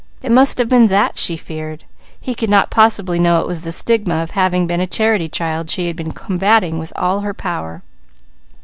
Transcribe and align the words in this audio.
It 0.23 0.31
must 0.31 0.57
have 0.57 0.67
been 0.67 0.87
that 0.87 1.19
she 1.19 1.37
feared. 1.37 1.83
He 2.19 2.33
could 2.33 2.49
not 2.49 2.71
possibly 2.71 3.19
know 3.19 3.39
it 3.41 3.45
was 3.45 3.61
the 3.61 3.71
stigma 3.71 4.15
of 4.15 4.31
having 4.31 4.65
been 4.65 4.79
a 4.79 4.87
charity 4.87 5.29
child 5.29 5.69
she 5.69 5.85
had 5.85 5.95
been 5.95 6.11
combating 6.11 6.79
with 6.79 6.91
all 6.95 7.19
her 7.19 7.35
power. 7.35 7.83